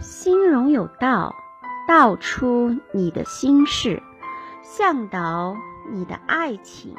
[0.00, 1.34] 心容有道，
[1.86, 4.02] 道出你的心事，
[4.62, 5.56] 向导
[5.90, 6.94] 你的爱情，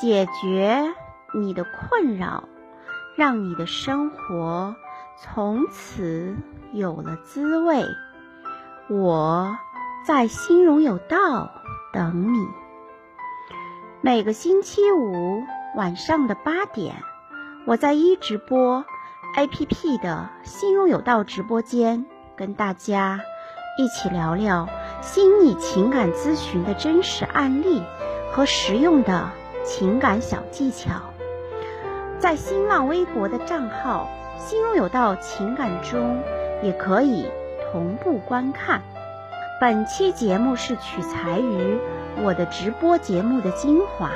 [0.00, 0.94] 解决
[1.34, 2.48] 你的困扰，
[3.16, 4.74] 让你的生活
[5.18, 6.34] 从此
[6.72, 7.84] 有了滋味。
[8.88, 9.58] 我
[10.06, 11.50] 在心容有道
[11.92, 12.48] 等你。
[14.00, 15.42] 每个星期五
[15.76, 16.96] 晚上的八点，
[17.66, 18.86] 我在一直播。
[19.36, 22.04] A.P.P 的心中有道直播间，
[22.36, 23.20] 跟大家
[23.78, 24.68] 一起聊聊
[25.00, 27.82] 心理情感咨询的真实案例
[28.32, 29.30] 和实用的
[29.64, 30.90] 情感小技巧。
[32.18, 36.22] 在新浪微博的账号“心中有道情感”中，
[36.62, 37.26] 也可以
[37.72, 38.82] 同步观看。
[39.60, 41.78] 本期节目是取材于
[42.22, 44.10] 我的直播节目的精华。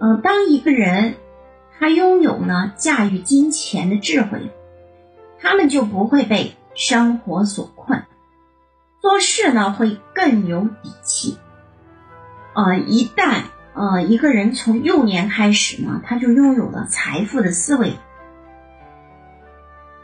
[0.00, 1.16] 嗯，当一个人。
[1.78, 4.50] 他拥有呢驾驭金钱的智慧，
[5.40, 8.04] 他们就不会被生活所困，
[9.00, 11.38] 做事呢会更有底气。
[12.54, 13.42] 呃，一旦
[13.74, 17.92] 呃一个人从幼年开始呢，他就拥有了财富的思维，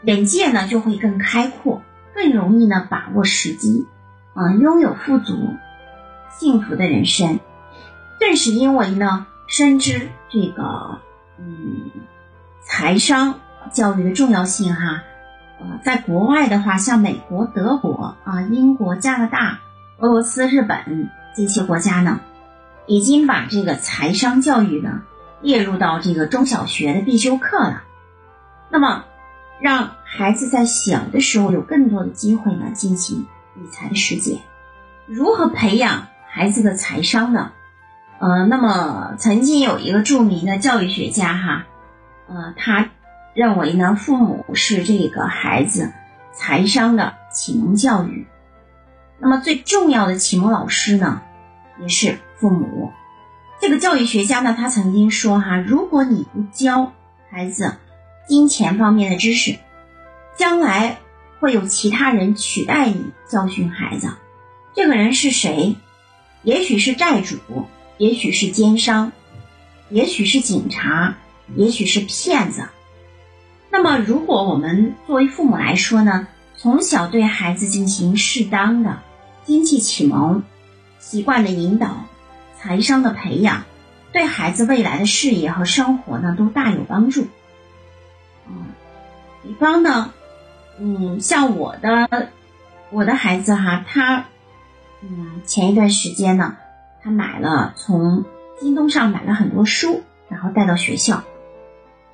[0.03, 1.81] 眼界呢就会更开阔，
[2.13, 3.85] 更容易呢把握时机，
[4.33, 5.33] 啊，拥有富足、
[6.39, 7.39] 幸福的人生。
[8.17, 11.01] 正是因为呢深知这个。
[11.37, 11.91] 嗯，
[12.61, 13.39] 财商
[13.71, 15.03] 教育的重要性哈，
[15.59, 19.59] 呃，在国外的话，像美国、德国啊、英国、加拿大、
[19.97, 22.21] 俄罗斯、日本这些国家呢，
[22.87, 25.03] 已经把这个财商教育呢
[25.41, 27.83] 列入到这个中小学的必修课了。
[28.69, 29.03] 那么，
[29.59, 34.39] 让孩子在小的时候有更多的机会呢进行理财的实践。
[35.05, 37.51] 如何培养孩子的财商呢？
[38.19, 41.65] 呃，那么曾经有一个著名的教育学家哈，
[42.27, 42.89] 呃，他
[43.33, 45.91] 认为呢，父母是这个孩子
[46.33, 48.25] 财商的启蒙教育，
[49.19, 51.21] 那么最重要的启蒙老师呢，
[51.81, 52.93] 也是父母。
[53.59, 56.93] 这个教育学家呢，他曾经说哈，如果你不教
[57.29, 57.75] 孩子
[58.27, 59.57] 金钱方面的知识，
[60.37, 60.97] 将来
[61.39, 64.09] 会有其他人取代你教训孩子。
[64.73, 65.75] 这个人是谁？
[66.43, 67.37] 也许是债主。
[67.97, 69.13] 也许是奸商，
[69.89, 71.15] 也许是警察，
[71.55, 72.67] 也许是骗子。
[73.69, 78.99] 那么，如果我们作为父母来说呢，从小对孩子进行适当的
[79.45, 80.43] 经济启蒙、
[80.99, 82.05] 习惯的引导、
[82.57, 83.63] 财商的培养，
[84.11, 87.27] 对孩子未来的事业和生活呢，都大有帮助。
[88.47, 88.65] 嗯，
[89.43, 90.13] 比方呢，
[90.79, 92.29] 嗯，像我的
[92.91, 94.25] 我的孩子哈，他
[95.01, 96.57] 嗯，前一段时间呢。
[97.05, 98.25] 他买了从
[98.59, 101.21] 京东上买了很多书，然后带到学校。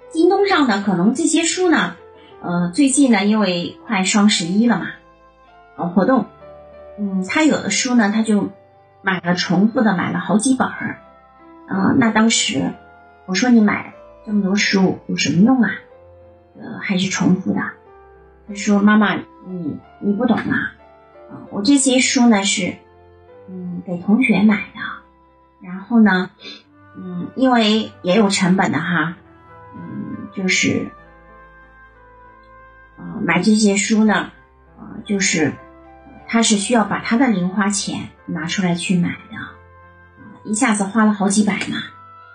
[0.09, 1.96] 京东上的可能这些书呢，
[2.41, 4.88] 呃，最近呢因为快双十一了嘛，
[5.78, 6.25] 搞活动，
[7.00, 8.50] 嗯，他有的书呢他就
[9.02, 11.00] 买了重复的，买了好几本儿。
[11.69, 12.73] 呃，那当时
[13.28, 13.94] 我说你买
[14.25, 15.72] 这么多书有什么用啊？
[16.59, 17.62] 呃，还是重复的。
[18.46, 19.16] 他说妈妈，
[19.47, 20.75] 你你不懂啊，
[21.31, 22.75] 啊，我这些书呢是。
[23.85, 24.79] 给同学买的，
[25.61, 26.29] 然后呢，
[26.95, 29.15] 嗯，因为也有成本的哈，
[29.75, 30.91] 嗯，就是，
[32.97, 34.31] 呃，买这些书呢，
[34.77, 35.53] 呃，就是
[36.27, 41.77] 他是需要把他的零花钱拿出来去买的，一下子花了好几百嘛，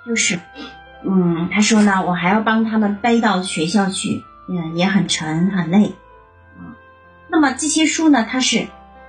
[0.07, 0.39] 就是，
[1.05, 5.95] 嗯，他说呢，我还要帮他们背到学校去，嗯，也很沉很累，
[6.59, 6.77] 啊，
[7.29, 8.69] 那么这些书呢，它是，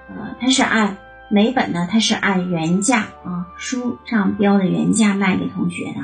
[0.09, 0.97] 呃，它是按。
[1.29, 5.99] 每本呢，它是按原价啊，书上标的原价卖给同学的。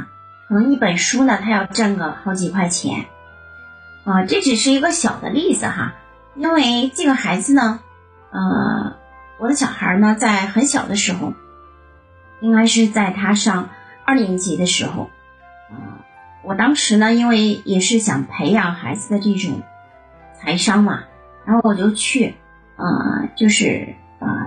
[0.50, 3.06] 可能一本书呢，它要挣个好几块钱
[4.04, 4.26] 啊。
[4.26, 5.94] 这只是一个小的例子哈，
[6.36, 7.80] 因为这个孩子呢，
[8.32, 8.98] 呃，
[9.40, 11.34] 我的小孩呢，在很小的时候，
[12.42, 13.70] 应该是在他上
[14.06, 15.10] 二年级的时候，
[15.72, 16.04] 啊，
[16.44, 19.62] 我当时呢，因为也是想培养孩子的这种
[20.38, 21.06] 财商嘛，
[21.46, 22.36] 然后我就去，
[22.76, 23.96] 呃，就是。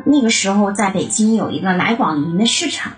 [0.09, 2.93] 那个时候在北京有一个来广营的市场，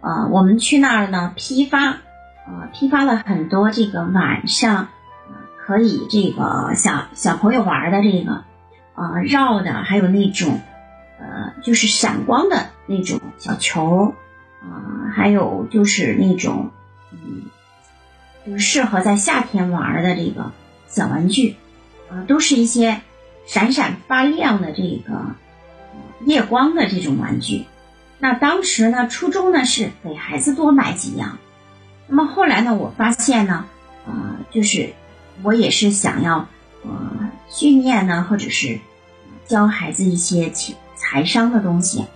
[0.00, 4.88] 呃，我们去那儿呢批发，呃，批发了很多这个晚上，
[5.64, 8.42] 可以这个小小朋友玩的这个，
[8.96, 10.60] 呃，绕的，还有那种，
[11.20, 14.12] 呃，就是闪光的那种小球，
[14.60, 16.72] 啊，还有就是那种，
[17.12, 17.42] 嗯，
[18.44, 20.50] 就是适合在夏天玩的这个
[20.88, 21.54] 小玩具，
[22.10, 23.02] 啊，都是一些
[23.46, 25.36] 闪闪发亮的这个。
[26.24, 27.66] 夜光的这种玩具，
[28.18, 31.38] 那当时呢，初衷呢是给孩子多买几样。
[32.06, 33.66] 那么后来呢，我发现呢，
[34.06, 34.94] 呃，就是
[35.42, 36.48] 我也是想要，
[36.84, 38.80] 呃，训练呢，或者是
[39.46, 42.06] 教孩子一些财财商的东西。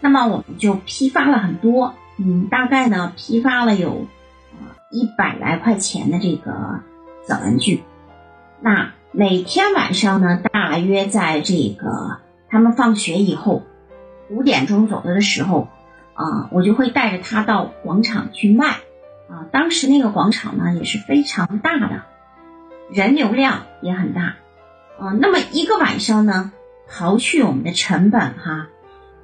[0.00, 4.06] 那么我们就批发了很多，嗯，大概呢批发了有
[4.90, 6.80] 一百来块钱的这个
[7.28, 7.82] 小玩具。
[8.60, 12.18] 那每天晚上呢，大约在这个
[12.52, 13.62] 他们放学以后
[14.28, 15.68] 五点钟左右的时候，
[16.12, 18.76] 啊，我就会带着他到广场去卖。
[19.28, 22.02] 啊，当时那个广场呢也是非常大的，
[22.90, 24.34] 人流量也很大。
[25.00, 26.52] 啊，那么一个晚上呢，
[26.90, 28.68] 刨去我们的成本哈，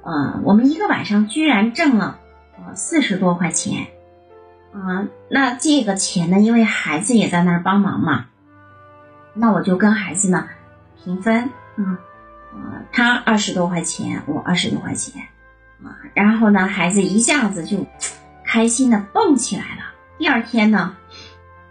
[0.01, 2.19] 啊，我们一个晚上居然挣了
[2.57, 3.85] 呃四十多块钱。
[4.73, 8.25] 啊，那这个钱呢，因为孩子也在那儿帮忙嘛。
[9.35, 10.47] 那我就跟孩子呢
[11.03, 11.43] 平分，
[11.75, 11.99] 啊，
[12.53, 15.23] 啊，他二十多块钱，我二十多块钱，
[15.83, 17.85] 啊，然后呢，孩子一下子就
[18.45, 19.93] 开心的蹦起来了。
[20.17, 20.97] 第二天呢，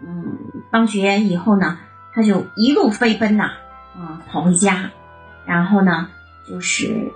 [0.01, 0.37] 嗯，
[0.71, 1.79] 放学以后呢，
[2.13, 3.51] 他就一路飞奔呐，
[3.95, 4.91] 啊，跑回家，
[5.45, 6.09] 然后呢，
[6.47, 7.11] 就是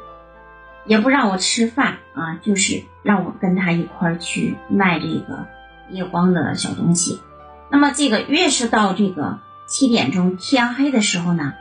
[0.86, 5.48] 也不让我吃饭啊，就是让我跟他一块儿去卖这个
[5.89, 7.21] 夜光的小东西。
[7.69, 9.39] 那么这个越是到这个。
[9.66, 11.54] 七点钟天黑的时候呢，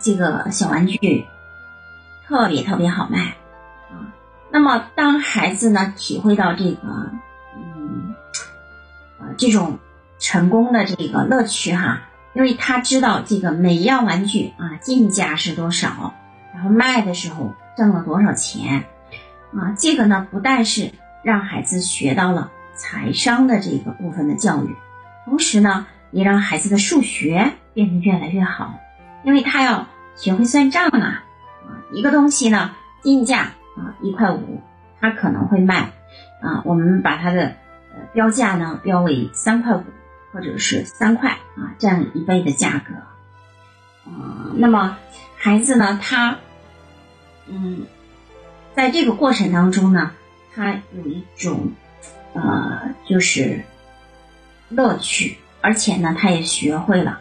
[0.00, 1.26] 这个小玩具
[2.26, 3.36] 特别特别好卖，
[3.90, 4.12] 啊，
[4.50, 7.10] 那么当孩子呢体会到这个，
[7.56, 8.14] 嗯，
[9.20, 9.78] 呃，这种
[10.18, 12.02] 成功的这个乐趣哈，
[12.34, 16.14] 因为他知道这个每一样玩具啊进价是多少，
[16.54, 18.84] 然后卖的时候挣了多少钱，
[19.54, 20.92] 啊，这个呢不但是
[21.22, 24.76] 让孩子学到了财商的这个部分的教育，
[25.24, 25.86] 同时呢。
[26.10, 28.80] 也让孩子的数学变得越来越好，
[29.24, 29.86] 因为他要
[30.16, 31.24] 学会算账啊。
[31.66, 34.62] 啊，一个东西呢，进价啊一块五，
[35.00, 35.92] 他可能会卖
[36.42, 37.56] 啊，我们把它的
[37.92, 39.84] 呃标价呢标为三块五
[40.32, 42.94] 或者是三块啊，占一倍的价格。
[44.10, 44.96] 啊，那么
[45.36, 46.38] 孩子呢，他
[47.46, 47.86] 嗯，
[48.74, 50.12] 在这个过程当中呢，
[50.54, 51.72] 他有一种
[52.34, 53.64] 呃，就是
[54.68, 55.38] 乐趣。
[55.60, 57.20] 而且呢，他也学会了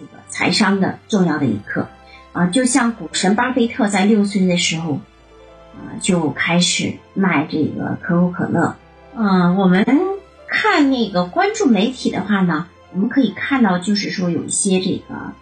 [0.00, 1.88] 这个财商的重要的一课
[2.32, 4.94] 啊，就像股神巴菲特在六岁的时候
[5.74, 8.76] 啊就开始卖这个可口可乐。
[9.14, 9.84] 嗯，我们
[10.48, 15.32] 看那个关注媒体的话呢，我们可以看到，就是说有一些这个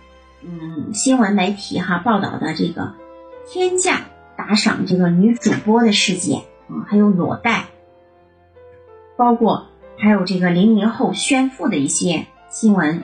[0.43, 2.95] 嗯新闻媒体哈报道的这个
[3.49, 4.01] 天价
[4.37, 7.67] 打赏这个女主播的事件啊，还有裸贷，
[9.17, 9.69] 包括。
[10.01, 13.03] 还有这个零零后炫富的一些新闻，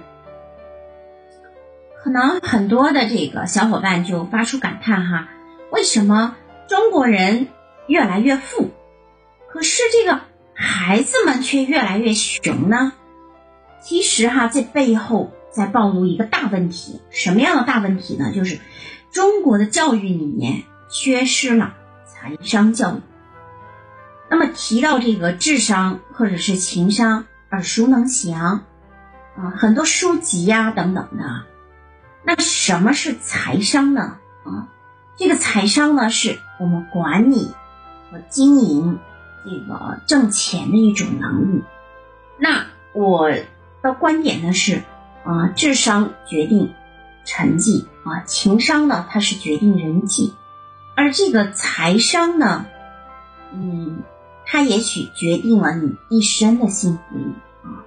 [2.04, 5.28] 可能很多的这个小伙伴就发出感叹哈，
[5.72, 6.36] 为什么
[6.68, 7.48] 中国人
[7.86, 8.72] 越来越富，
[9.50, 10.20] 可是这个
[10.52, 12.92] 孩子们却越来越穷呢？
[13.80, 18.32] 其实哈，这背后在暴露一个大问题，什么样的大问题呢？
[18.34, 18.58] 就是
[19.10, 21.72] 中国的教育里面缺失了
[22.04, 23.00] 财商教育。
[24.28, 28.66] 那么提到这个智商或者是情商，耳熟能详
[29.38, 31.46] 啊，很多书籍呀等等的。
[32.24, 34.18] 那什么是财商呢？
[34.44, 34.68] 啊，
[35.16, 37.52] 这个财商呢，是我们管理
[38.10, 38.98] 和经营
[39.44, 41.62] 这个挣钱的一种能力。
[42.38, 43.30] 那我
[43.82, 44.82] 的观点呢是
[45.24, 46.74] 啊，智商决定
[47.24, 50.34] 成绩啊，情商呢它是决定人际，
[50.96, 52.66] 而这个财商呢，
[53.52, 54.02] 嗯。
[54.46, 57.16] 它也许决定了你一生的幸福
[57.66, 57.80] 啊，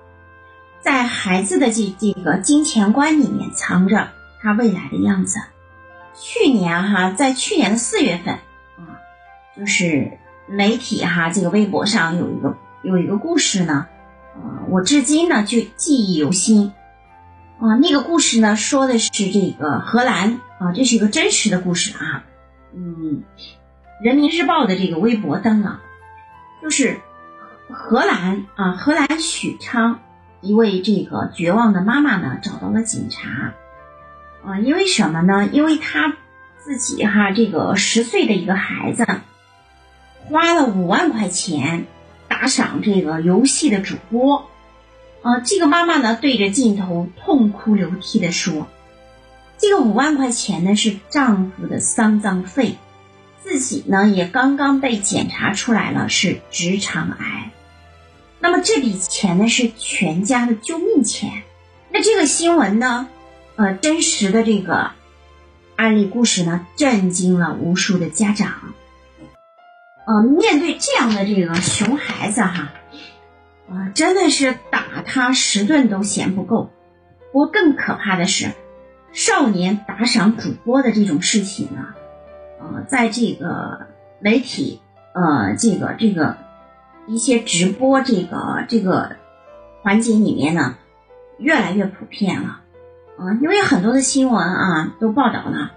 [0.81, 4.09] 在孩子的这这个金钱观里面藏着
[4.41, 5.39] 他未来的样子。
[6.19, 8.33] 去年哈，在去年的四月份
[8.77, 8.97] 啊，
[9.55, 10.17] 就是
[10.47, 13.87] 媒体哈这个微博上有一个有一个故事呢，
[14.35, 16.73] 啊，我至今呢就记忆犹新
[17.59, 17.75] 啊。
[17.81, 22.23] 那个故事呢说的是这个荷兰啊，这是一个真实的故事啊，
[22.73, 23.23] 嗯，
[24.01, 25.81] 人民日报的这个微博登了。
[26.59, 26.99] 就是
[27.69, 29.99] 荷兰啊，荷兰许昌
[30.41, 33.53] 一位这个绝望的妈妈呢，找到了警察
[34.47, 35.49] 啊，因为什么呢？
[35.51, 36.15] 因为她
[36.63, 39.05] 自己哈这个十岁的一个孩子
[40.29, 41.85] 花了五万块钱
[42.29, 44.49] 打赏这个游戏的主播
[45.21, 48.67] 啊，这个妈妈呢对着镜头痛哭流涕的说
[49.59, 52.77] ：“这个五万块钱呢是丈夫的丧葬费。”
[53.43, 57.51] 自己呢也刚刚被检查出来了是直肠癌，
[58.39, 61.43] 那么这笔钱呢是全家的救命钱。
[61.89, 63.07] 那这个新闻呢，
[63.57, 64.91] 呃，真实的这个
[65.75, 68.51] 案例故事呢，震惊了无数的家长。
[70.05, 72.71] 呃，面对这样的这个熊孩子哈，
[73.67, 76.69] 啊，真的是打他十顿都嫌不够。
[77.31, 78.51] 不过更可怕的是，
[79.11, 81.95] 少年打赏主播的这种事情呢，
[82.59, 83.87] 呃，在这个
[84.19, 84.79] 媒体，
[85.13, 86.37] 呃，这个这个
[87.07, 89.15] 一些直播这个这个
[89.81, 90.77] 环节里面呢，
[91.39, 92.61] 越来越普遍了，
[93.17, 95.71] 啊，因为很多的新闻啊都报道了，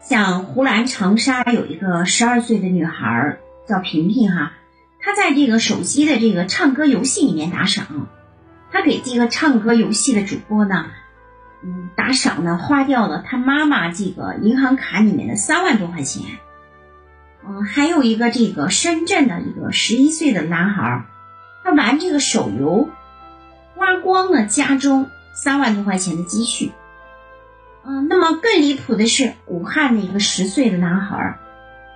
[0.00, 4.52] 像湖南长沙有一个十二岁的女孩叫萍萍哈，
[5.00, 8.08] 她在这个手机的这个唱歌游戏里面打赏，
[8.70, 10.86] 她给这个唱歌游戏的主播呢。
[11.66, 16.22] 嗯，打赏呢，花掉了他妈妈这个银行卡里面的三万多块钱。
[17.46, 21.06] 嗯，还有一个这个深圳的一个十一岁的男孩，
[21.62, 22.90] 他玩这个手游，
[23.76, 26.72] 花光了家中三万多块钱的积蓄。
[27.84, 31.38] 嗯，那么更离谱的是，武汉的一个十岁的男孩，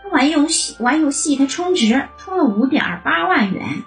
[0.03, 3.85] 他玩游戏玩游戏，他充值充了五点八万元。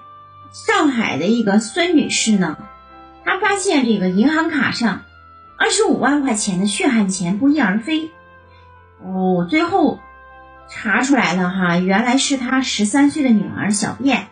[0.51, 2.57] 上海的一个孙女士呢，
[3.23, 5.03] 她发现这个银行卡上。
[5.57, 8.09] 二十五万块钱的血汗钱不翼而飞，
[8.99, 9.99] 哦，最后
[10.67, 14.29] 查出来了哈，原来是他十三岁的女儿小燕，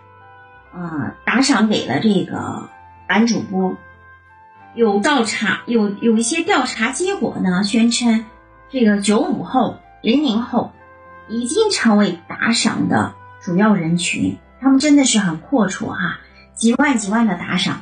[0.73, 2.69] 啊，打赏给了这个
[3.07, 3.77] 男主播。
[4.75, 8.25] 有调查，有有一些调查结果呢，宣称
[8.69, 10.71] 这个九五后、零零后
[11.27, 16.19] 已经成为打赏的主要人群，他们真的是很阔绰哈，
[16.53, 17.81] 几万几万的打赏。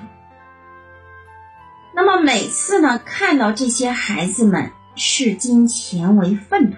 [1.93, 6.77] 那么每次呢，看到这些孩子们视金钱为粪土，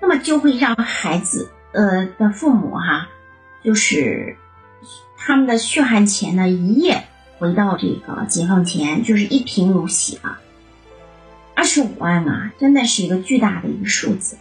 [0.00, 3.08] 那么就会让孩子呃的父母哈，
[3.62, 4.36] 就是
[5.16, 7.08] 他们的血汗钱呢一夜
[7.42, 10.38] 回到这个解放前，就是一贫如洗啊。
[11.56, 14.38] 二十五万啊，真的是一个巨大的一个数字。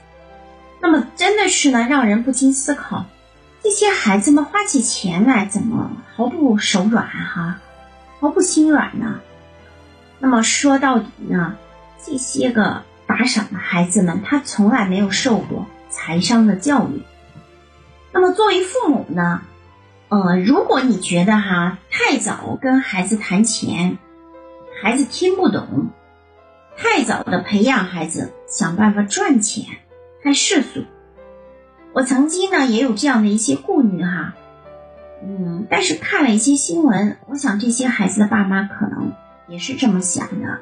[0.79, 3.07] 那么真的是呢，让人不禁思考，
[3.63, 7.57] 这些孩子们花起钱来怎么毫不手软哈，
[8.19, 9.19] 毫不心软呢？
[10.19, 11.55] 那么说到底呢，
[12.05, 17.01] 这些个打赏的孩子们，他从来没有受过财商的教育。
[18.11, 19.41] 那么作为父母呢，
[20.11, 23.97] 呃，如果你觉得哈太早跟孩子谈钱，
[24.81, 25.91] 孩子听不懂，
[26.75, 29.63] 太早的培养孩子想办法赚钱，
[30.21, 30.83] 太世俗。
[31.93, 34.35] 我曾经呢也有这样的一些顾虑哈，
[35.23, 39.13] 嗯，但是看了一些新闻，我想这些孩子的爸妈可能。
[39.47, 40.59] 也是这么想的。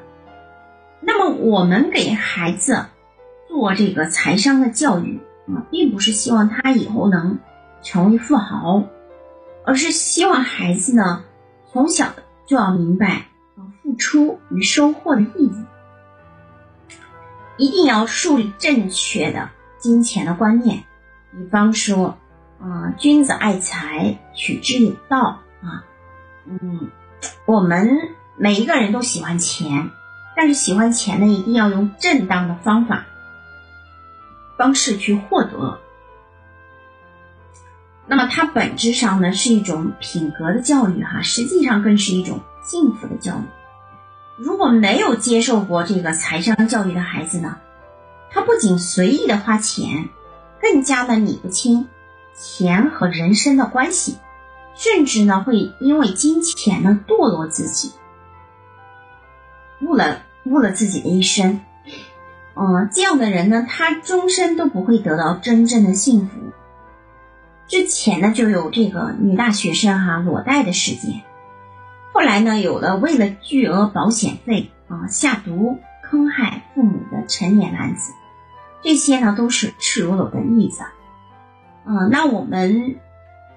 [1.00, 2.86] 那么，我们给孩子
[3.48, 7.38] 做这个财商的教育啊，并不是希望他以后能
[7.82, 8.82] 成为富豪，
[9.64, 11.24] 而是希望孩子呢
[11.72, 12.12] 从小
[12.46, 13.26] 就要明白
[13.82, 15.64] 付出与收获的意义，
[17.56, 20.84] 一定要树立正确的金钱的观念。
[21.32, 22.18] 比方说，
[22.60, 25.84] 啊，君子爱财，取之有道啊。
[26.46, 26.90] 嗯，
[27.46, 28.16] 我们。
[28.42, 29.90] 每一个人都喜欢钱，
[30.34, 33.04] 但是喜欢钱呢，一定要用正当的方法
[34.56, 35.78] 方式去获得。
[38.10, 43.42] 那么它本质上呢是一种品格的教育，哈，实际上更是一种幸福的教育。
[44.36, 47.58] 如果没有接受过这个财商教育的孩子呢，
[48.32, 50.08] 他不仅随意的花钱，
[50.60, 51.86] 更加的理不清
[52.34, 54.18] 钱和人生的关系，
[54.74, 57.92] 甚至呢会因为金钱呢堕落自己。
[59.82, 61.60] 误了误了自己的一生，
[62.56, 66.32] 嗯，这样的人呢，他终身都不会得到真正的幸福。
[67.70, 71.20] 之前呢，就有这个女大学生哈裸贷的事件，
[72.12, 78.12] 后来呢，有了为了巨额保险费啊下毒坑害父母的成年男子，
[78.82, 80.82] 这些呢都是赤裸裸的例子。
[81.86, 82.96] 嗯，那我们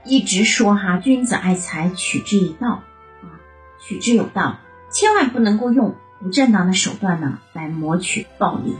[0.05, 2.83] 一直说哈，君子爱财，取之有道
[3.23, 3.41] 啊，
[3.81, 4.59] 取之有道，
[4.91, 5.95] 千万不能够用。
[6.21, 8.77] 不正当的手段呢，来谋取暴利。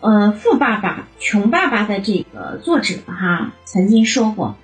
[0.00, 4.56] 呃，富爸爸穷爸爸的这个作者哈曾经说过，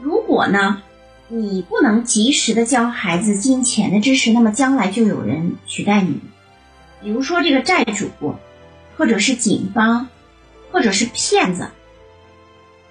[0.00, 0.82] 如果呢
[1.28, 6.20] 你不能及时的教孩子金钱的知识，那么将来就有人取代你，
[7.02, 8.10] 比如说这个债主，
[8.96, 10.08] 或者是警方，
[10.72, 11.68] 或者是骗子。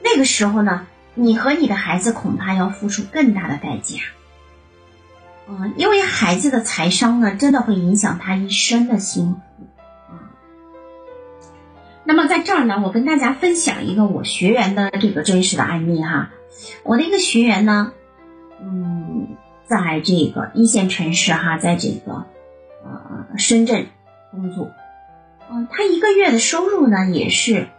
[0.04, 4.00] 那个时候呢，你和你的孩子恐怕要付出更大的代价。
[5.48, 9.65] 嗯，因为孩子的财商呢，真的会影响他一生的幸福啊。
[12.08, 16.30] 那么在这儿呢，我跟大家分享一个我学员的这个真实的案例哈。
[16.84, 17.94] 我的一个学员呢，
[18.62, 19.36] 嗯，
[19.66, 22.26] 在这个一线城市哈，在这个
[22.84, 23.88] 呃深圳
[24.32, 24.72] 工作，
[25.52, 27.70] 嗯，他一个月的收入呢也是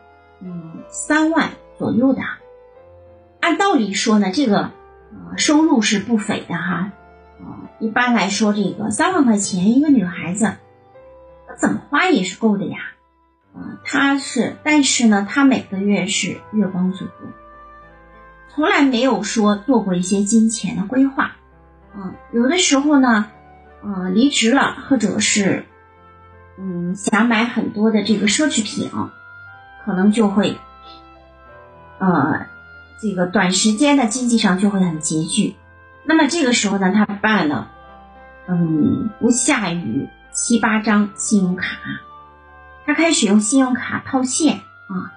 [0.41, 2.21] 嗯三万左右的。
[3.41, 6.93] 按道理说呢，这个呃收入是不菲的哈。
[7.79, 10.55] 一般来说，这个三万块钱一个女孩子，
[11.59, 12.79] 怎么花也是够的呀。
[13.57, 17.07] 啊，他是，但是呢，他每个月是月光族，
[18.51, 21.33] 从来没有说做过一些金钱的规划。
[21.97, 23.31] 嗯，有的时候呢，
[23.83, 25.65] 呃，离职了，或者是，
[26.59, 28.91] 嗯，想买很多的这个奢侈品，
[29.87, 30.59] 可能就会，
[31.99, 32.47] 呃，
[33.01, 35.57] 这个短时间的经济上就会很拮据。
[36.05, 37.71] 那么这个时候呢，他办了，
[38.49, 41.79] 嗯，不下于七八张信用卡。
[42.87, 45.13] 他开始用信用卡套现啊，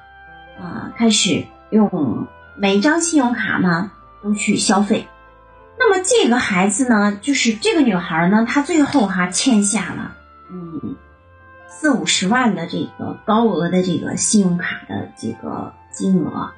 [0.60, 3.92] 啊，开始用每一张信用卡呢
[4.24, 5.08] 都去消费。
[5.78, 10.16] 那么这个孩子呢，就是这个女孩呢，她最后哈欠下了
[10.52, 10.96] 嗯
[11.68, 16.52] 四五十万的这个高额的这个信用卡的这个金额。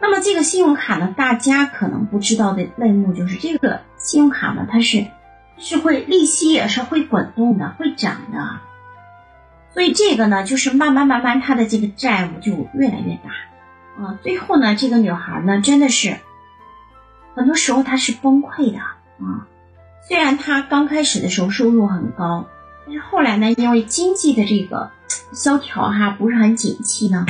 [0.00, 5.06] 那么这个信用卡呢，大家可能不知道的内幕就是这个信用卡呢，它是
[5.58, 8.60] 是会利息也是会滚动的，会涨的。
[9.76, 16.16] 所以这个呢，就是慢慢慢慢，他的这个债务就越来越大，啊，最后呢，这个女孩呢，真的是
[17.34, 19.46] 很多时候她是崩溃的啊。
[20.08, 22.46] 虽然她刚开始的时候收入很高，
[22.86, 24.90] 但是后来呢，因为经济的这个
[25.34, 27.26] 萧条哈，不是很景气呢，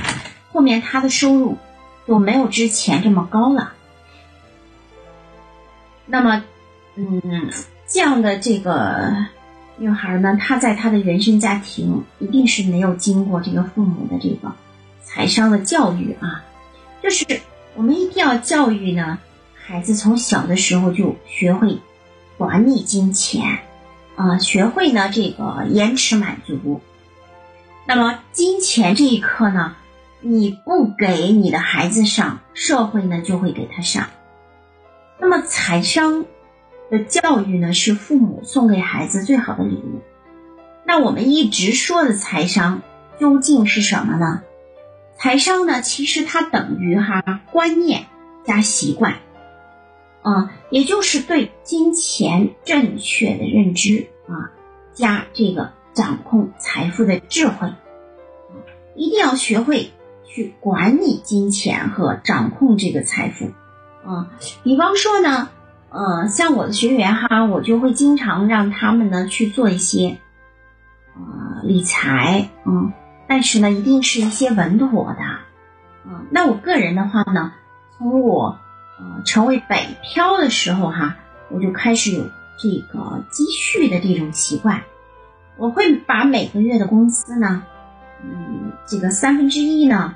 [0.52, 1.58] 后面她的收入
[2.06, 3.72] 就没有之前这么高了。
[6.06, 6.44] 那么，
[6.94, 7.50] 嗯，
[7.88, 9.26] 这样的这个。
[9.78, 14.54] 女孩呢，她在她的原生家庭一定是没有经过这个父母的这个
[15.02, 16.44] 财商的教育啊，
[17.02, 17.42] 就是
[17.74, 19.18] 我们一定要教育呢，
[19.54, 21.78] 孩子从小的时候就学会
[22.38, 23.58] 管理金钱
[24.16, 26.80] 啊，学会呢这个延迟满足。
[27.86, 29.76] 那么金钱这一课呢，
[30.20, 34.08] 你不给你的孩子上，社会呢就会给他上。
[35.20, 36.24] 那么财商。
[36.90, 40.00] 的教育呢，是父母送给孩子最好的礼物。
[40.84, 42.82] 那我们一直说的财商
[43.18, 44.42] 究竟是什么呢？
[45.18, 48.06] 财商呢，其实它等于哈观念
[48.44, 49.16] 加习惯，
[50.22, 54.52] 啊，也就是对金钱正确的认知啊，
[54.94, 57.72] 加这个掌控财富的智慧，
[58.94, 59.90] 一定要学会
[60.24, 63.46] 去管理金钱和掌控这个财富，
[64.08, 64.30] 啊，
[64.62, 65.48] 比方说呢。
[65.88, 70.18] 呃，像我的学员哈，我就会经常让他们呢去做一些，
[71.14, 72.92] 呃，理财，嗯，
[73.28, 75.20] 但是呢，一定是一些稳妥的，
[76.04, 77.52] 嗯，那我个人的话呢，
[77.96, 78.58] 从我
[78.98, 81.16] 呃成为北漂的时候哈，
[81.50, 82.24] 我就开始有
[82.58, 84.82] 这个积蓄的这种习惯，
[85.56, 87.62] 我会把每个月的工资呢，
[88.22, 90.14] 嗯，这个三分之一呢，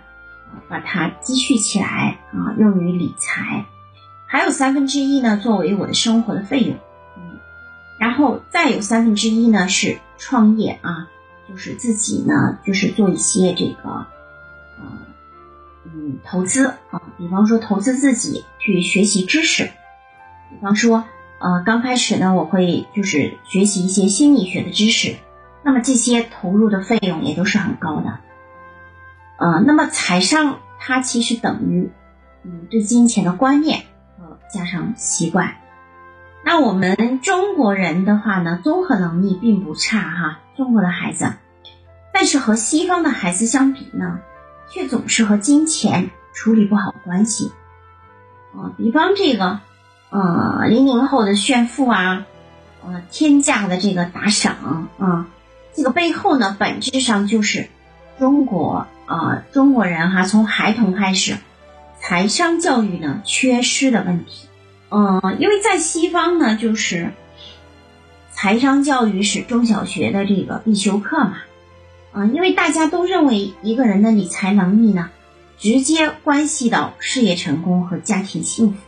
[0.69, 3.65] 把它积蓄起来啊，用于理财。
[4.33, 6.77] 还有三分之一呢，作为我的生活的费用，
[7.17, 7.41] 嗯，
[7.99, 11.09] 然后再有三分之一呢是创业啊，
[11.49, 13.89] 就是自己呢就是做一些这个，
[14.79, 14.87] 呃，
[15.85, 21.03] 嗯，投资啊，比方说投资自己去学习知识，比方说，
[21.41, 25.17] 呃，刚开始呢我会就是学习一些心理学的知识，
[25.65, 28.21] 那么这些投入的费用也都是很高的，
[29.39, 31.91] 呃，那么财商它其实等于，
[32.45, 33.87] 嗯，对金钱的观念。
[34.53, 35.55] 加上习惯，
[36.45, 41.35] 那我们中国人的话呢，综合能力并不差哈，中国的孩子，
[42.13, 44.19] 但是和西方的孩子相比呢，
[44.69, 47.53] 却总是和金钱处理不好关系。
[48.53, 49.61] 啊，比方这个，
[50.11, 52.27] 呃，零零后的炫富啊，
[52.85, 55.27] 呃，天价的这个打赏啊，
[55.75, 57.69] 这个背后呢，本质上就是
[58.19, 61.37] 中国啊，中国人哈，从孩童开始。
[62.01, 64.49] 财商教育呢缺失的问题，
[64.89, 67.13] 嗯，因为在西方呢，就是
[68.33, 71.37] 财商教育是中小学的这个必修课嘛，
[72.13, 75.11] 啊，因为大家都认为一个人的理财能力呢，
[75.59, 78.79] 直接关系到事业成功和家庭幸福，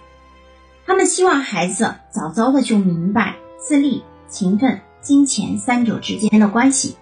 [0.87, 6.97] 他们希望孩子早早的就明白自立、勤奋、金钱三者之间的关系，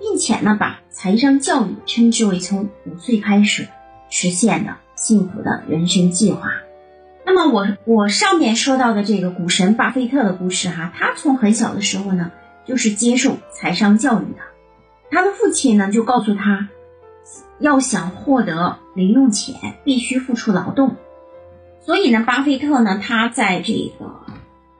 [0.00, 3.68] 并且呢，把财商教育称之为从五岁开始
[4.10, 4.76] 实现的。
[4.98, 6.50] 幸福的人生计划。
[7.24, 12.32] 那么，我我上面说到的这个股神巴菲特的故事哈，他从很小的时候呢，
[12.66, 14.40] 就是接受财商教育的。
[15.10, 16.68] 他的父亲呢，就告诉他，
[17.58, 20.96] 要想获得零用钱，必须付出劳动。
[21.80, 24.06] 所以呢，巴菲特呢，他在这个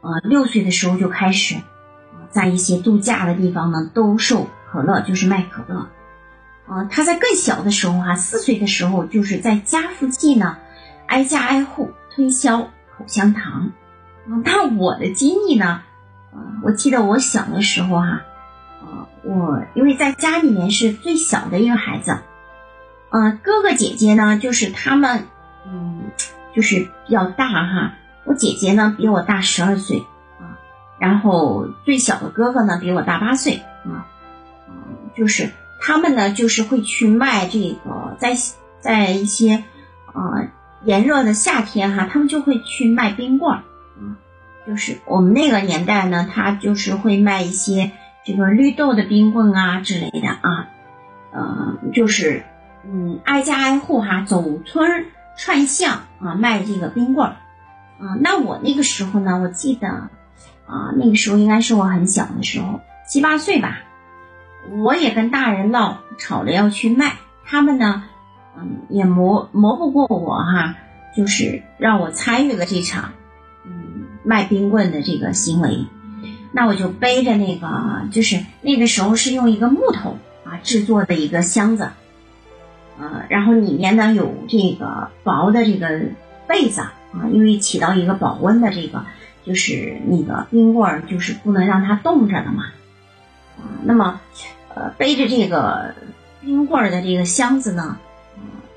[0.01, 1.55] 呃六岁的时候就开始，
[2.31, 5.89] 在一些度假的地方呢，兜售可乐，就是卖可乐。
[6.69, 10.59] 啊，他在更小的时候哈，四岁的时候，就是在家附近呢，
[11.07, 13.73] 挨家挨户推销口香糖。
[14.45, 15.83] 那我的经历呢，
[16.33, 18.21] 啊，我记得我小的时候哈，
[18.83, 22.19] 啊，我因为在家里面是最小的一个孩子，
[23.11, 25.25] 嗯，哥哥姐姐呢，就是他们，
[25.67, 26.11] 嗯，
[26.55, 27.95] 就是比较大哈。
[28.25, 30.05] 我姐姐呢比我大十二岁
[30.39, 30.61] 啊，
[30.99, 34.07] 然后最小的哥哥呢比我大八岁啊，
[34.69, 34.75] 嗯，
[35.17, 35.51] 就是
[35.81, 38.35] 他们呢就是会去卖这个，在
[38.81, 39.65] 在一些
[40.13, 40.49] 呃
[40.85, 43.63] 炎热的夏天哈，他们就会去卖冰棍儿，
[44.67, 47.93] 就是我们那个年代呢，他就是会卖一些
[48.25, 50.69] 这个绿豆的冰棍啊之类的啊，
[51.33, 52.45] 呃，就是
[52.85, 57.37] 嗯挨家挨户哈，走村串巷啊卖这个冰棍儿。
[58.01, 63.81] 啊，那我那个时候呢，我记得，啊，那个时候应该是我很小的时候，七八岁吧，
[64.83, 68.05] 我也跟大人闹吵着要去卖，他们呢，
[68.57, 70.77] 嗯，也磨磨不过我哈，
[71.17, 73.13] 就是让我参与了这场，
[73.65, 75.87] 嗯，卖冰棍的这个行为，
[76.53, 81.91] 那我就背着那个，就是那个时候是用一个木头啊制作的一个箱子，
[82.99, 86.01] 呃，然后里面呢有这个薄的这个
[86.47, 86.83] 被子。
[87.11, 89.07] 啊，因为起到一个保温的这个，
[89.43, 92.65] 就是那个冰棍儿，就是不能让它冻着的嘛。
[93.57, 94.21] 啊，那么，
[94.75, 95.95] 呃，背着这个
[96.41, 97.99] 冰棍儿的这个箱子呢，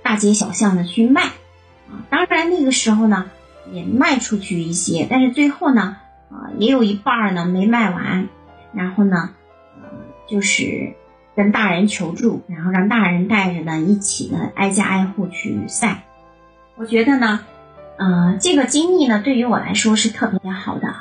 [0.03, 1.23] 大街小巷的去卖。
[1.23, 3.25] 啊，当然那个时候呢，
[3.71, 5.97] 也卖出去一些，但是最后呢，
[6.29, 8.29] 啊，也有一半儿呢没卖完。
[8.73, 9.31] 然后呢，
[9.81, 9.89] 呃，
[10.27, 10.93] 就是
[11.35, 16.03] 跟大人求助，然后让大人带着呢一起呢挨家挨户去晒。
[16.75, 17.41] 我觉得呢。
[17.97, 20.95] 呃，这个经历呢，对于我来说是特别好的。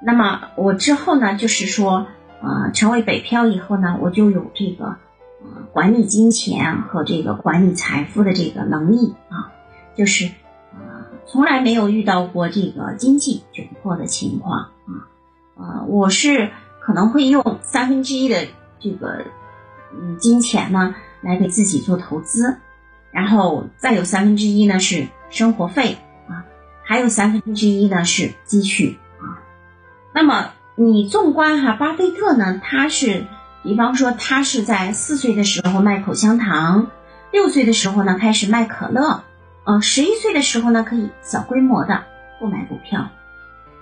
[0.00, 2.06] 那么我之后呢，就是说，
[2.42, 4.96] 呃，成为北漂以后呢，我就有这个，
[5.42, 9.52] 呃，管理金钱和这个管理财富的这个能力啊，
[9.94, 10.26] 就是，
[10.72, 15.06] 呃，从来没有遇到过这个经济窘迫的情况啊，
[15.56, 16.50] 呃，我是
[16.80, 18.46] 可能会用三分之一的
[18.78, 19.24] 这个，
[19.92, 22.56] 嗯，金钱呢，来给自己做投资，
[23.10, 26.44] 然后再有三分之一呢是生活费啊。
[26.82, 29.38] 还有三分之一呢是积蓄啊，
[30.14, 33.26] 那么你纵观哈，巴菲特呢，他是，
[33.62, 36.86] 比方说他是在四岁的时候卖口香糖，
[37.30, 39.22] 六岁的时候呢开始卖可乐，
[39.64, 42.04] 呃，十一岁的时候呢可以小规模的
[42.40, 43.10] 购买股票，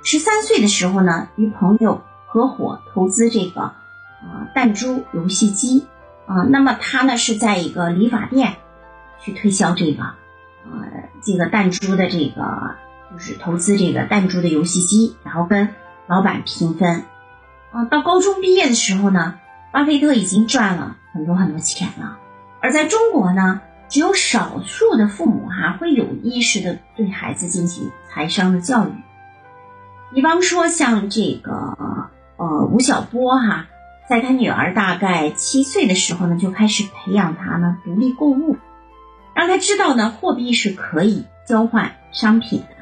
[0.02, 5.86] 十三岁的时候呢与朋友合伙投资这个啊弹珠游戏机
[6.26, 8.56] 啊，那么他呢是在一个理发店
[9.20, 12.74] 去推销这个呃这个弹珠的这个。
[13.10, 15.70] 就是投资这个弹珠的游戏机，然后跟
[16.08, 17.04] 老板平分。
[17.70, 19.38] 啊，到高中毕业的时候呢，
[19.70, 22.18] 巴菲特已经赚了很多很多钱了。
[22.60, 28.92] 而在中国呢，只有少数的父母哈会有意识的对孩子进行财商的教育。
[30.14, 31.76] 比方说像这个
[32.36, 33.66] 呃吴晓波哈，
[34.08, 38.56] 在他女儿大概七岁的时候呢，就开始培养他呢独立购物，
[39.34, 42.77] 让他知道呢货币是可以交换商品的。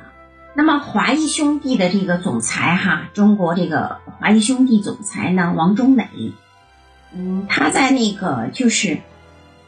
[0.56, 6.08] 那么华谊兄弟的这个总裁哈，中国这个华谊兄弟总裁呢，王中磊，
[7.14, 9.00] 嗯，他在那个就是，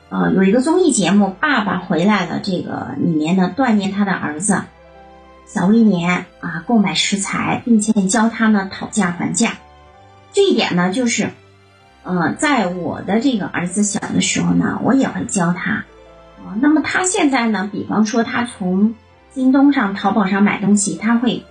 [0.08, 4.62] 呃，有一个综艺节目《爸爸回来了》这个里面呢，锻炼他的儿子
[5.46, 9.58] 小威廉啊，购买食材，并且教他呢讨价还价。
[10.32, 11.32] 这一点呢，就是，
[12.02, 15.84] 呃，在我的这个儿子小的时候呢，我也会教他。
[16.38, 18.94] 啊，那么他现在呢，比方说他从
[19.30, 21.44] 京东上、淘宝上买东西，他会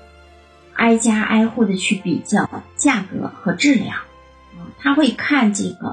[0.74, 5.88] 挨家挨户的去比较价格和质量，啊，他会看这个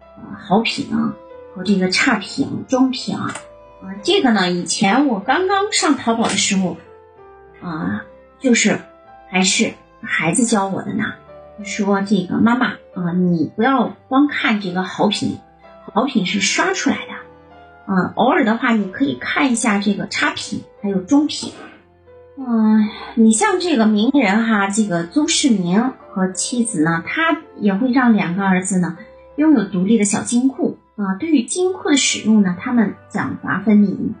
[0.00, 1.14] 呃好品啊
[1.54, 3.34] 和这个差评、中评啊，
[4.02, 6.76] 这个呢，以前我刚刚上淘宝的时候，
[7.60, 8.04] 啊，
[8.38, 8.80] 就是
[9.30, 11.14] 还是孩子教我的呢，
[11.64, 15.38] 说这个妈妈啊，你不要光看这个好品，
[15.92, 17.12] 好品是刷出来的。
[17.88, 21.52] 嗯，偶尔的话，你可以看一下这个差评，还有中评。
[22.36, 28.98] 嗯，你像这个名人哈，这个邹市明和妻子呢，他也会让两个儿子呢
[29.36, 31.14] 拥有独立的小金库啊。
[31.18, 34.14] 对于金库的使用呢，他们奖罚分明，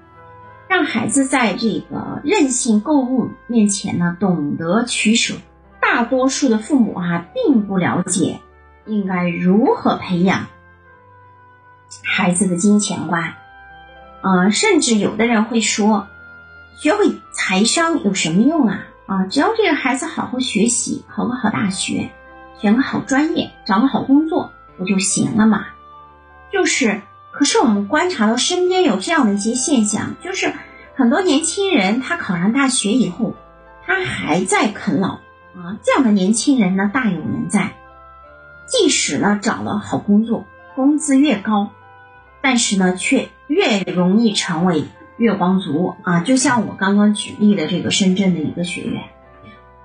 [0.68, 5.34] 让孩子在这个任性购物面前呢懂得取舍。
[5.80, 8.40] 大多数的父母哈，并不了解
[8.86, 10.46] 应该如何培养
[12.04, 13.34] 孩子的金钱观。
[14.26, 16.08] 啊，甚至有的人会说，
[16.76, 18.80] 学会财商有什么用啊？
[19.06, 22.10] 啊，只要这个孩子好好学习，考个好大学，
[22.60, 25.66] 选个好专业，找个好工作，不就行了嘛？
[26.52, 30.52] 就是，可是我们观察到身边有这样的一些现象，就是
[30.96, 33.36] 很多年轻人他考上大学以后，
[33.86, 35.20] 他还在啃老
[35.54, 37.70] 啊，这样的年轻人呢大有人在。
[38.66, 41.70] 即使呢找了好工作，工资越高，
[42.42, 44.84] 但是呢却越容易成为
[45.16, 46.20] 月光族啊！
[46.20, 49.04] 就像我刚刚举例的这个深圳的一个学员，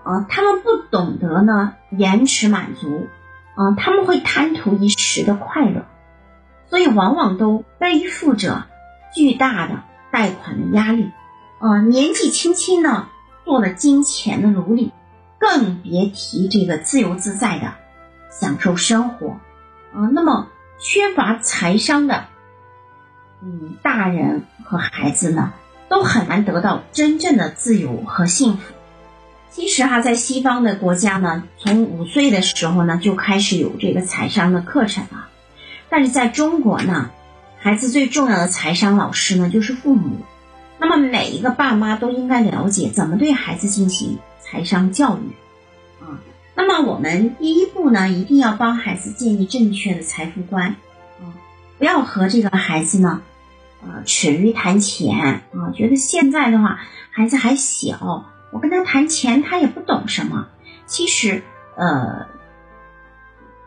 [0.04, 3.08] 啊，他们不懂得呢延迟满足，
[3.56, 5.86] 啊，他们会贪图一时的快乐，
[6.70, 8.66] 所以往往都背负着
[9.14, 11.12] 巨大的贷款的压力，
[11.60, 13.08] 啊，年纪轻轻呢
[13.46, 14.92] 做了金钱的奴隶，
[15.40, 17.74] 更别提这个自由自在的。
[18.30, 19.42] 享受生活，
[19.94, 20.48] 啊，那么
[20.80, 22.28] 缺乏财商的，
[23.44, 25.54] 嗯，大人和孩子呢，
[25.90, 28.74] 都很难得到真正的自由和幸福。
[29.50, 35.28] 其实哈，在西方的国家呢，从五岁的时候呢，就开始有这个财商的课程了。
[35.90, 37.12] 但是在中国呢，
[37.58, 40.18] 孩子最重要的财商老师呢，就是父母。
[40.80, 46.22] 那么每一个爸妈都应该了解怎么对孩子进行财商教育啊。
[46.56, 50.76] 那么我们第一步呢，一定要帮孩子建立正确的财富观，
[51.20, 51.36] 啊，
[51.78, 53.22] 不要和这个孩子呢，
[53.82, 55.18] 呃，耻于谈钱
[55.54, 56.80] 啊，觉得现在的话
[57.12, 60.48] 孩子还小，我跟他谈钱他也不懂什么。
[60.86, 61.44] 其实，
[61.76, 62.28] 呃，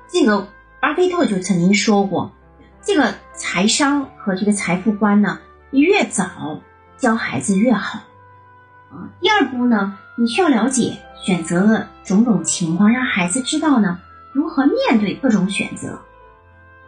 [0.08, 0.48] 这个
[0.80, 2.32] 巴菲特就曾经说过，
[2.82, 6.60] 这个财商和这个财富观呢，越早
[6.96, 8.00] 教孩子越好，
[8.90, 10.98] 啊，第二步呢，你需要了解。
[11.24, 13.98] 选择的种种情况，让孩子知道呢
[14.34, 16.02] 如何面对各种选择。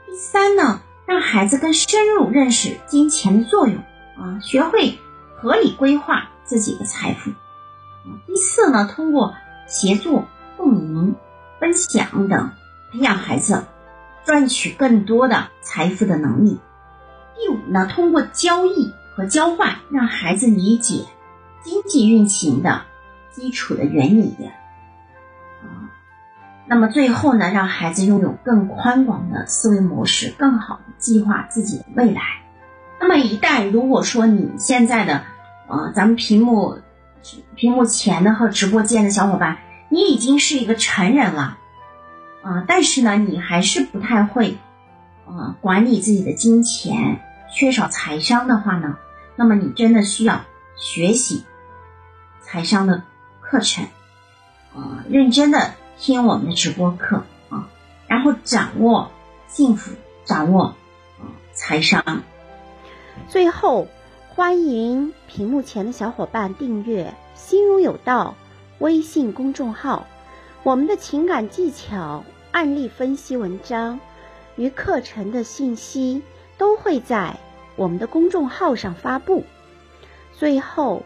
[0.04, 3.76] 第三呢，让孩子更深入认识金钱的作用
[4.18, 4.98] 啊，学会
[5.36, 8.18] 合理规划自己的财富啊。
[8.26, 9.34] 第四呢，通过
[9.66, 11.14] 协作、共赢、
[11.60, 12.50] 分享等，
[12.92, 13.64] 培养孩子
[14.24, 16.58] 赚取更多的财富的能力。
[17.38, 21.04] 第五呢，通过交易和交换，让孩子理解
[21.62, 22.82] 经济运行的。
[23.36, 24.34] 基础的原理，
[26.66, 32.20] 那么最后呢，让孩子拥有更宽广的思维模式，更好的计划自己的未来。
[33.00, 35.22] 那么一旦如果说你现在的
[35.68, 36.78] 呃，咱们屏幕
[37.54, 41.58] 屏幕前的和直播间的小伙伴，你已经是一个成人了
[42.42, 44.58] 啊，但是呢，你还是不太会
[45.26, 47.20] 啊管理自己的金钱，
[47.52, 48.96] 缺少财商的话呢，
[49.36, 50.40] 那么你真的需要
[50.76, 51.44] 学习
[52.42, 53.02] 财商的。
[53.48, 53.84] 课程，
[54.74, 57.68] 啊，认真的听我们的直播课啊，
[58.06, 59.10] 然后掌握
[59.48, 60.76] 幸福，掌握啊
[61.54, 62.22] 财商。
[63.28, 63.88] 最后，
[64.28, 68.34] 欢迎屏幕前的小伙伴订阅“心如有道”
[68.78, 70.06] 微信公众号，
[70.62, 73.98] 我们的情感技巧、案例分析文章
[74.56, 76.22] 与课程的信息
[76.58, 77.38] 都会在
[77.74, 79.44] 我们的公众号上发布。
[80.34, 81.02] 最后。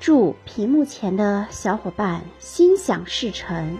[0.00, 3.78] 祝屏幕前的小伙伴心想事成。